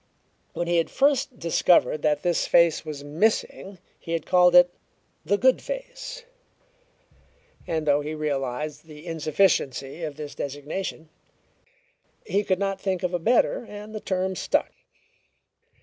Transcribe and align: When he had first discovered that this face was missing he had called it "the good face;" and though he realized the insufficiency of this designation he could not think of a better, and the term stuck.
When 0.53 0.65
he 0.65 0.77
had 0.77 0.89
first 0.89 1.37
discovered 1.37 2.01
that 2.01 2.23
this 2.23 2.47
face 2.47 2.83
was 2.83 3.03
missing 3.03 3.77
he 3.99 4.13
had 4.13 4.25
called 4.25 4.55
it 4.55 4.73
"the 5.23 5.37
good 5.37 5.61
face;" 5.61 6.23
and 7.67 7.85
though 7.85 8.01
he 8.01 8.15
realized 8.15 8.85
the 8.87 9.05
insufficiency 9.05 10.01
of 10.01 10.15
this 10.15 10.33
designation 10.33 11.09
he 12.25 12.43
could 12.43 12.57
not 12.57 12.81
think 12.81 13.03
of 13.03 13.13
a 13.13 13.19
better, 13.19 13.63
and 13.69 13.93
the 13.93 13.99
term 13.99 14.35
stuck. 14.35 14.71